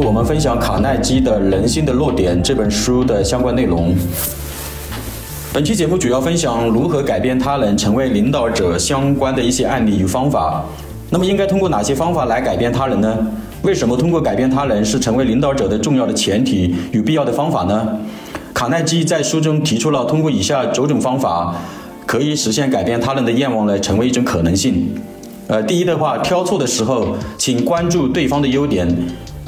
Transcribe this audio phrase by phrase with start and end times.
[0.00, 3.94] 我们分享卡耐基的《人性的弱点》这本书的相关内容。
[5.52, 10.64] 本期节目主要分享如何改变他人成为领导者相关的一些案例与方法。
[11.10, 13.16] 那么，应该通过哪些方法来改变他人呢？
[13.62, 17.98] 为什么通过改变他人是成为领导者的重要的前提与必要的方法呢？
[18.54, 21.56] 卡耐基在书中提出了通过以下九种方法，
[22.06, 24.94] 可以实现改变他人的愿望来成为一种可能性。
[25.48, 28.86] 呃，第一的话，挑错的时候，请关注对方的优点，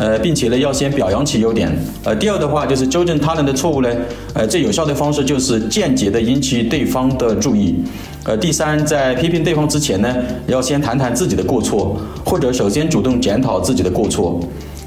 [0.00, 1.70] 呃，并且呢，要先表扬其优点。
[2.04, 3.88] 呃，第二的话，就是纠正他人的错误呢，
[4.32, 7.84] 呃，最有效的方式就是间接的引起对方的注意。
[8.24, 14.40] 呃，第三，在批评对方之前呢，要先谈谈自己的过错，或者首先主动检讨自己的过错。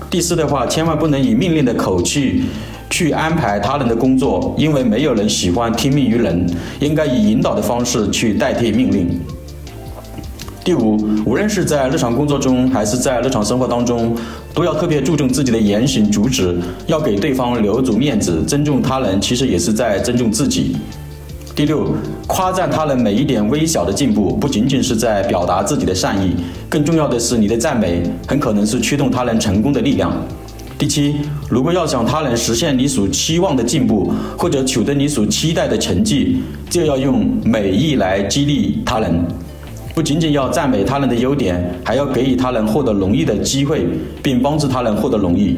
[0.10, 2.46] 第四的话，千万不能以命令的口气
[2.90, 6.44] 去安排他人的工作，因为没有人喜欢听命于人，
[6.80, 9.20] 应该以引导的方式去代替命令。
[10.64, 14.16] 第五，无论是在日常工作中还是在日常生活当中，
[14.54, 16.58] 都要特别注重自己的言行举止，
[16.88, 20.78] 要给对方留足面子，尊重他人，其实也是在尊重自己。
[21.54, 21.94] 第六，
[22.28, 26.34] 夸赞他人每一点微小的进步，不仅仅是在表达自己的善意，
[26.70, 30.14] 更重要的是，你的赞美很可能是驱动他人成功的力量。
[30.78, 31.16] 第七，
[31.50, 39.22] 如果要想他人实现你所期望的进步，或者取得你所期待的成绩，就要用美意来激励他人。
[39.96, 43.86] 不仅仅要赞美他人的优点，还要给予他人获得荣誉的机会，
[44.24, 45.56] 并帮助他人获得荣誉。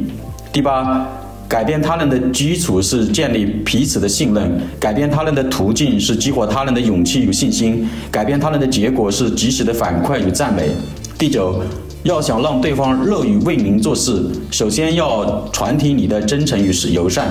[0.52, 1.08] 第八，
[1.47, 4.44] 改变他人的基础是建立彼此的信任；
[4.77, 10.70] 改变他人的途径是激活他人的勇气与信心；改变他人的结果是及时的反馈与赞美。
[11.17, 11.61] 第九，
[12.03, 17.25] 要想让对方乐于为您做事，首先要传递你的真诚与友善。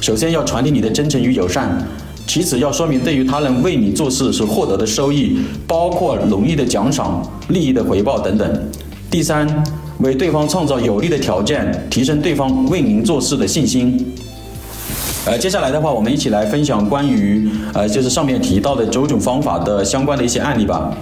[0.00, 1.78] 首先要传递你的真诚与友善。
[2.28, 8.70] 其次，要说明对于他人为你做事所获得的收益，包括荣誉的奖赏、利益的回报等等。
[9.10, 9.48] 第三，
[10.00, 14.14] 为对方创造有利的条件，提升对方为您做事的信心。
[15.24, 20.94] 呃，接下来的话，我们一起来分享关于呃，就是上面提到的九种方法的相关的一些案例吧。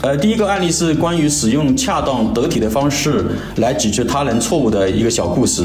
[0.00, 3.24] 呃，第一个案例是关于使用恰当得体的方式
[3.58, 5.62] 来指出他人错误的一个小故事。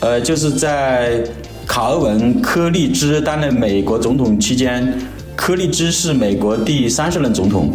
[0.00, 1.24] 呃，就是在。
[1.70, 4.92] 卡尔文·柯立芝担任美国总统期间，
[5.36, 7.70] 柯立芝是美国第三十任总统。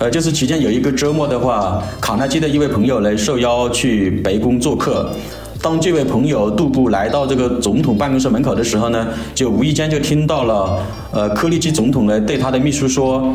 [0.00, 5.08] 呃，就是期间有一个周末的话，卡耐基的一位朋友呢受邀去白宫做客。
[5.62, 13.32] 当这位朋友杜布来到这个总统办公室门口的时候呢，就无意间就听到了，呃，柯立芝总统呢对他的秘书说：“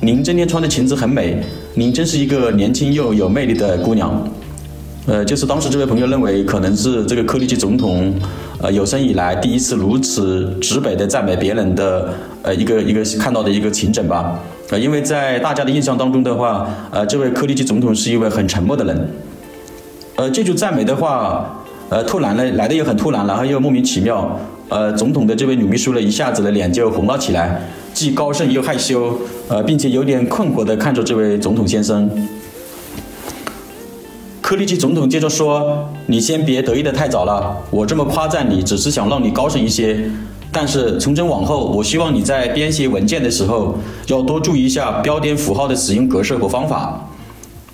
[0.00, 1.42] 您今天穿的裙子很美，
[1.74, 4.16] 您真是一个年轻又有魅力的姑娘。”
[5.08, 8.14] 呃，就是当时这位朋友认为可能是这个柯立基总统。
[8.60, 14.38] 呃，有生以来第一次如此直白的赞美别人的，呃，一个一个看到的一个情景吧。
[14.70, 19.08] 呃，因为在大家的印象当中的话，呃，这位柯立基总统是一位很沉默的人。
[20.16, 24.38] 呃，这句赞美的话，呃，突然呢来的又很突然，然后又莫名其妙。
[24.68, 27.62] 呃，总统的这位女秘书呢，一下子的脸就红了起来，
[27.94, 29.16] 既高兴又害羞，
[29.48, 32.10] 呃，并且有点困惑的看着这位总统先生。
[34.48, 40.10] 柯立奇总统接着说：“你先别得意的太早了，我这么夸赞你，只是想让你高兴一些。
[40.50, 43.74] 但是从今往后，我希望你在编写文件的时候，
[44.06, 47.10] 要多注意一下标点符号的使用格式和方法。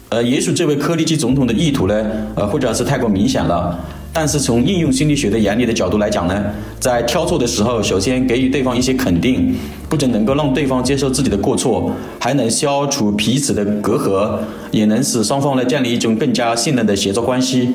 [0.09, 1.95] 呃，也许这位柯立奇总统的意图呢，
[2.35, 3.79] 呃，或者是太过明显了。”
[4.17, 6.41] 但是从应用心理学的原理的角度来讲呢，
[6.79, 9.53] 在挑错的时候，首先给予对方一些肯定，
[9.89, 14.39] 不仅能够让对方接受自己的过错，还能消除彼此的隔阂，
[14.71, 17.69] 也能使双方呢建立一种更加信任的协作关系。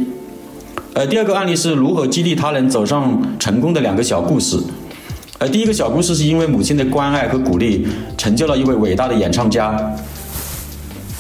[0.94, 4.58] 呃，第二个案例是如何激励他人走上成功的两个小故事。
[5.40, 7.86] 呃，第一个小故事是因为母亲的关爱和鼓励，
[8.18, 9.78] 成就了一位伟大的演唱家。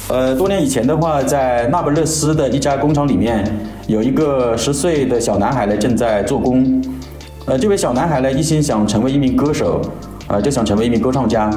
[0.09, 3.43] 呃，多年以前的话，在那不勒斯的一家工厂里面，
[3.85, 6.81] 有一个十岁的小男孩呢，正在做工。
[7.45, 9.79] 呃，这位小男孩呢，一心想成为一名歌手，
[10.27, 11.47] 呃，就想成为一名歌唱家。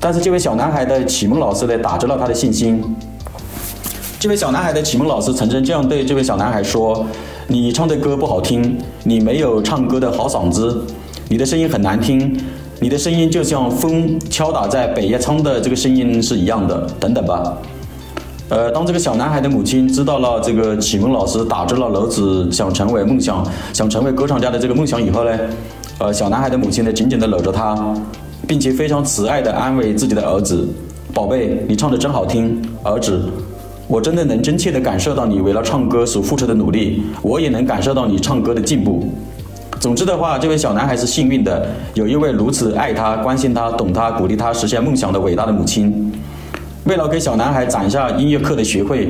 [0.00, 2.82] 但是这位小男孩的启蒙老师呢，打折了他的信心。
[4.18, 7.06] 这位小男孩的启蒙老师曾经这样对这位小男孩说
[7.46, 10.84] ：“你唱的歌不好听，你没有唱歌的好嗓子，
[11.28, 12.36] 你的声音很难听，
[12.80, 17.56] 你的声音就像风敲打在北叶仓的这个声音是一样的，等等吧。”
[18.52, 25.30] 呃，当这个小男孩的母亲知道了这个启蒙老师打着了儿子想成为梦想、想成为歌唱家的这个梦想以后呢，
[25.96, 27.74] 呃，小男孩的母亲呢紧紧地搂着他，
[28.46, 30.68] 并且非常慈爱地安慰自己的儿子
[31.14, 33.22] ：“宝贝，你唱的真好听，儿子，
[33.88, 39.10] 我真的能真切地感受到你为了唱歌所付出的努力，我也能感受到你唱歌的进步。
[39.80, 46.12] 总之的话，这位小男孩是幸运的，有一位如此爱他、关心他、懂他、鼓励他实现梦想的伟大的母亲。”
[46.84, 49.08] 为了给小男孩攒下音乐课的学费，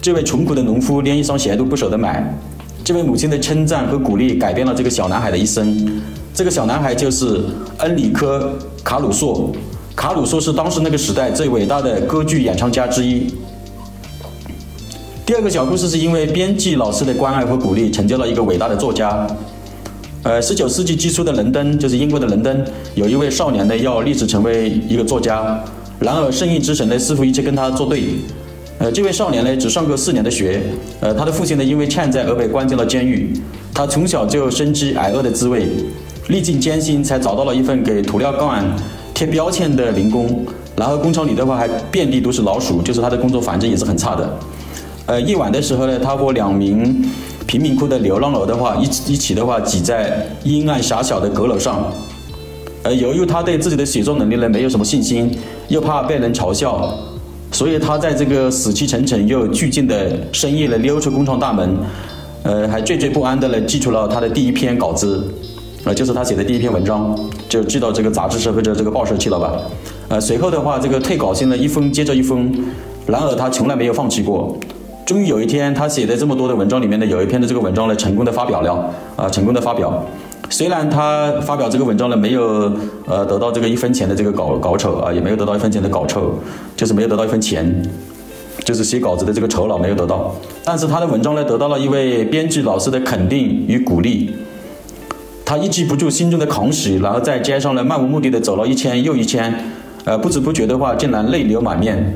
[0.00, 2.34] 这位穷苦的农夫连一双鞋都不舍得买。
[2.82, 6.02] 这位母亲的称赞和鼓励改变了这个小男孩的一生。
[6.32, 7.42] 这个小男孩就是
[7.78, 9.52] 恩里科·卡鲁索。
[9.94, 13.32] 卡鲁索是当时那个时代最伟大的歌剧演唱家之一。
[15.26, 19.26] 第二个小故事是因为编辑老师的关爱和鼓励，成就了一个伟大的作家。
[20.22, 22.64] 呃，十九世纪基初的伦敦，就是英国的伦敦，
[22.94, 25.62] 有一位少年呢要立志成为一个作家。
[26.02, 28.02] 然而，圣意之神呢似乎一直跟他作对。
[28.78, 30.60] 呃，这位少年呢只上过四年的学。
[31.00, 33.32] 呃，他的父亲呢因为欠债而被关进了监狱。
[33.72, 35.68] 他从小就深知挨饿的滋味，
[36.28, 38.64] 历尽艰辛才找到了一份给涂料罐
[39.14, 40.44] 贴标签的零工。
[40.74, 44.38] 然后工厂里的话还遍地都是老鼠，就是他的工作环境也是很差的。
[45.06, 47.04] 呃，夜晚的时候呢，他和两名
[47.46, 51.92] 贫民窟的流浪儿的话一一起的话挤在阴暗狭小的阁楼上。
[52.82, 55.30] 呃，由于他对自己的写作能力呢没有什么信心，
[55.68, 56.92] 又怕被人嘲笑，
[57.52, 61.76] 所以他在这个死气沉沉又寂静的深夜呢溜出工厂大门，
[62.42, 65.24] 呃，还惴惴不安的呢寄出了他的第一篇稿子，
[65.84, 67.16] 呃，就是他写的第一篇文章，
[67.48, 69.60] 就寄到这个杂志社或者这个报社去了吧。
[70.08, 72.52] 呃，随后的话，这个退稿信呢一封接着一封，
[73.06, 74.56] 然而他从来没有放弃过。
[75.06, 80.04] 终于有一天，他写的这么多的文章里面呢，有一篇的这个文章呢，成功的发表了啊，成功的发表。
[80.50, 82.70] 虽然他发表这个文章呢，没有
[83.06, 86.34] 呃得到这个一分钱的这个稿稿酬啊，也没有得到一分钱的稿酬，
[86.76, 87.82] 就是没有得到一分钱，
[88.64, 90.34] 就是写稿子的这个酬劳没有得到。
[90.62, 94.34] 但是他的文章呢，得到了一位编辑老师的肯定与鼓励。
[95.44, 99.54] 他抑制不住心中的狂喜，然后在街上呢，漫无目的的走了一圈又一圈，
[100.04, 102.14] 呃，不知不觉的话，竟然泪流满面。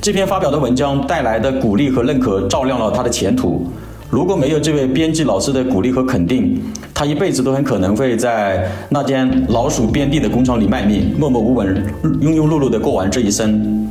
[0.00, 3.66] 这篇发表的文章带来的鼓励和认可，照亮了他的前途。
[4.08, 6.62] 如果没有这位编辑老师的鼓励和肯定，
[6.94, 11.84] 他一辈子都很可能会在那间老鼠遍地的工厂里卖命，默默无闻、
[12.20, 13.88] 庸庸碌碌地过完这一生。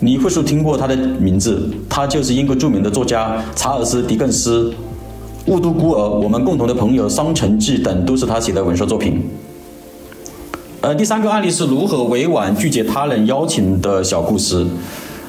[0.00, 4.70] 你或许听过他的名字，他就是英国著名的作家查尔斯·狄更斯，
[5.52, 9.22] 《雾都孤儿》、我们共同的朋友《双城记》等都是他写的文学作品。
[10.80, 14.66] 呃，第三个案例是如何委婉拒绝他人邀请的小故事。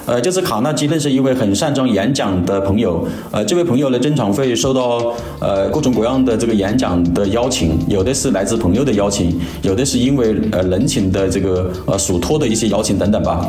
[0.06, 13.48] 呃，就是卡纳基认识一位很擅长演讲的朋友，呃，这位朋友呢，经常会收到呃各种各样的这个演讲的邀请，有的是来自朋友的邀请，有的是因为呃人情的这个呃属托的一些邀请等等吧。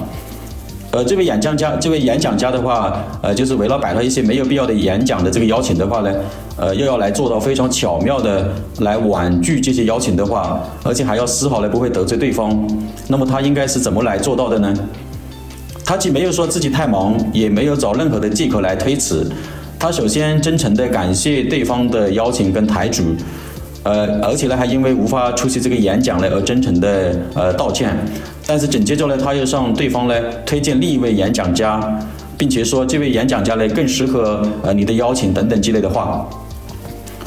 [0.92, 6.10] 呃，这位演讲家，这位演讲家的话，呃，就是为了摆脱一些没有必要的演讲的这个邀请的话呢，
[6.56, 8.48] 呃，又要来做到非常巧妙的
[8.78, 12.56] 来婉拒这些邀请的话，而且还要丝毫的不会得罪对方，
[13.08, 14.72] 那么他应该是怎么来做到的呢？
[15.84, 19.30] 他既没有说自己太忙，也没有找任何的借口来推辞。
[19.78, 23.14] 他首先真诚地感谢对方的邀请跟台主，
[23.82, 27.94] 呃，而且呢还因为无法出席这个演讲呢而真诚的呃道歉。
[28.46, 30.14] 但是紧接着呢，他又向对方呢
[30.46, 31.78] 推荐另一位演讲家，
[32.38, 36.26] 并且说这位演讲家呢更适合呃你的邀请等等之类的话。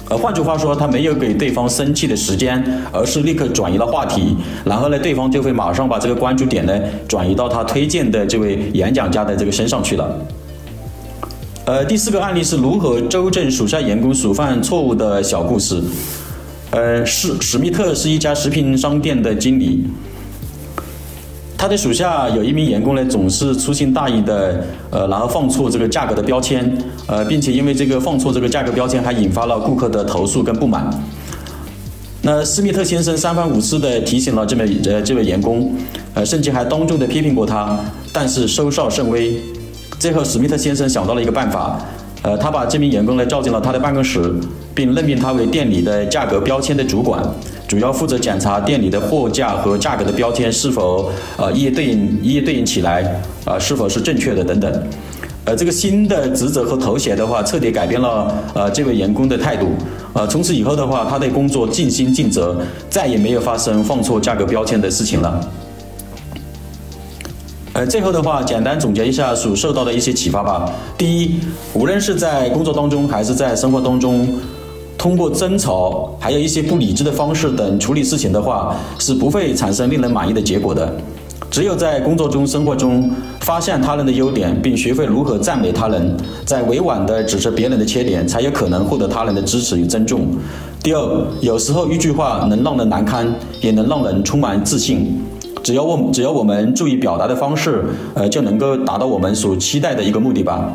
[0.09, 2.63] 呃，换句话说，他没有给对方生气的时间，
[2.94, 6.74] 而是立刻转移了话题，然后呢，对方就会马上把这个关注点呢
[7.07, 10.18] 转移到他推荐的这位演讲家的这个身上去了。
[11.65, 15.83] 呃，第四个案例是如何纠正属下员工所犯错误的小故事。
[16.71, 19.86] 呃，史史密特是一家食品商店的经理。
[21.57, 26.71] 他的属下有一名员工呢，总是粗心大意的，呃，然后放错这个价格的标签，
[27.07, 30.87] 呃，并且因为这个放错这个价格标签，还引发了顾客的投诉跟不满。
[32.21, 35.73] 那斯密特先生三番五次的提醒了这位呃这位员工，
[36.13, 37.79] 呃，甚至还当众的批评过他，
[38.13, 39.41] 但是收效甚微。
[39.99, 41.81] 最后，史密特先生想到了一个办法，
[42.24, 44.33] 呃，他把这名员工呢叫进了他的办公室，
[44.75, 47.24] 并任命他为店里的价格标签的主管。
[47.67, 54.83] 主要负责检查店里的货架和价格的标签是否呃一一对应一一对应起来啊是否是正确的等等，
[55.43, 59.67] 呃这个新的职责和头衔的话彻底改变了呃这位员工的态度，
[60.13, 62.55] 呃从此以后的话他对工作尽心尽责，
[62.89, 65.45] 再也没有发生放错价格标签的事情了。
[67.77, 70.67] 呃最后的话简单总结一下所受到的一些启发吧。
[70.98, 71.39] 第一，
[71.75, 74.27] 无论是在工作当中还是在生活当中。
[74.98, 80.91] 通过争吵，还有一些不理智的方式等处理事情的话，是不会产生令人满意的结果的。
[81.51, 86.17] 只有在工作中、生活中发现他人的优点，并学会如何赞美他人，
[86.48, 90.27] 在委婉地指责别人的缺点，才有可能获得他人的支持与尊重。
[90.81, 93.31] 第二，有时候一句话能让人难堪，
[93.62, 95.22] 也能让人充满自信。
[95.67, 97.83] 只要我只要我们注意表达的方式，
[98.13, 100.71] 呃，就能够达到我们所期待的一个目的吧。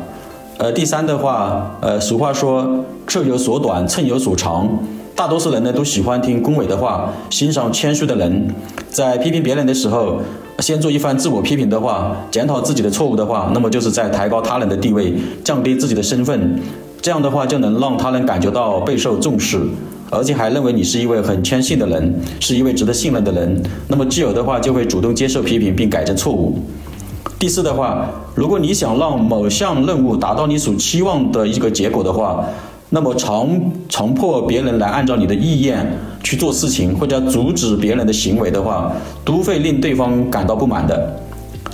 [0.59, 4.69] 呃，第三的话，呃，俗话说“尺有所短，寸有所长”。
[5.17, 8.53] 大多数人呢都喜欢听恭维的话，欣赏谦虚的人。
[8.87, 10.19] 在批评别人的时候，
[10.59, 15.11] 先做一番自我批评的话，检讨自己的错误的话，那么就是在抬高他人的地位，
[15.43, 16.59] 降低自己的身份。
[17.01, 19.59] 这样的话就能让他人感觉到备受重视，
[20.13, 23.61] 而且还认为你是一位很谦逊的人，是一位值得信任的人。
[23.87, 26.59] 那么基友的话就会主动接受批评并改正错误。
[27.39, 32.45] 第四的话，如果你想让某项任务达到你所期望的一个结果的话，
[32.89, 33.49] 那么强
[33.89, 35.85] 强迫别人来按照你的意愿
[36.23, 38.93] 去做事情，或者阻止别人的行为的话，
[39.25, 41.19] 都会令对方感到不满的。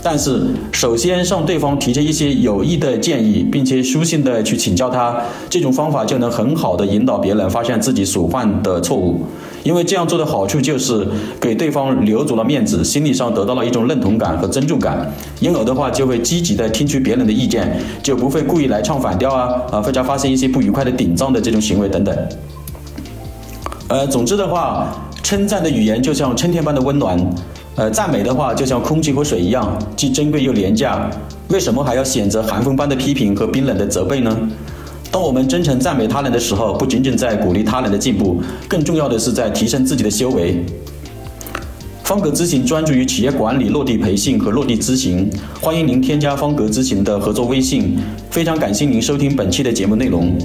[0.02, 0.42] 但是，
[0.72, 9.22] 首先向对方提出一些有益的建议，并且书信的去请教他，这种方法就能很好的引导别人发现自己所犯的错误。
[9.64, 11.06] 因为这样做的好处就是
[11.42, 22.18] 给对方留足了面子，心理上得到了一种认同感和尊重感，因而的话就会积极的听取别人的意见，就不会故意来唱反调啊啊，或者发生一些不愉快的顶撞的这种行为等等。
[23.90, 24.88] 呃，总之的话，
[25.22, 27.20] 称赞的语言就像春天般的温暖。
[27.80, 31.10] 呃，赞美的话就像空气和水一样，既珍贵又廉价。
[31.48, 34.38] 为什么还要选择寒风般的批评和冰冷的责备呢？
[35.10, 40.62] 当我们真诚赞美他人的时候，不仅仅在鼓励他人的进步，更重要的是在提升自己的修为。
[42.04, 45.32] 方格咨询专注于企业管理落地培训和落地咨询，
[45.62, 47.98] 欢迎您添加方格咨询的合作微信。
[48.30, 50.38] 非常感谢您收听本期的节目内容。